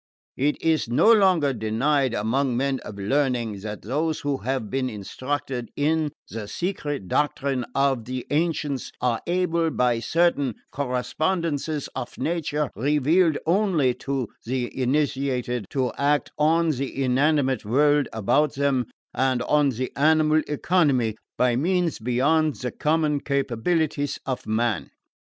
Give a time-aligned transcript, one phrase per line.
[0.37, 5.69] It is no longer denied among men of learning that those who have been instructed
[5.75, 13.37] in the secret doctrine of the ancients are able, by certain correspondences of nature, revealed
[13.45, 19.91] only to the initiated, to act on the inanimate world about them, and on the
[19.95, 24.89] animal economy, by means beyond the common capabilities of man."